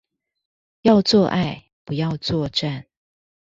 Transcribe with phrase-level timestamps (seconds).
[0.81, 2.85] 要做愛，不要作戰